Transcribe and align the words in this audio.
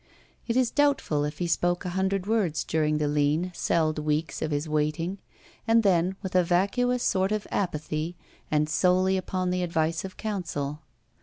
It 0.47 0.57
is 0.57 0.71
doubtful 0.71 1.23
if 1.25 1.37
he 1.37 1.45
spoke 1.45 1.85
a 1.85 1.89
hundred 1.89 2.25
words 2.25 2.63
during 2.63 2.97
the 2.97 3.07
lean, 3.07 3.51
celled 3.53 3.99
weeks 3.99 4.41
of 4.41 4.49
his 4.49 4.67
waiting, 4.67 5.19
and 5.67 5.83
then 5.83 6.15
with 6.23 6.33
a 6.33 6.43
vacuous 6.43 7.03
sort 7.03 7.31
of 7.31 7.45
apathy 7.51 8.15
and 8.49 8.67
solely 8.67 9.15
upon 9.15 9.53
advice 9.53 10.03
of 10.03 10.17
counsel. 10.17 10.79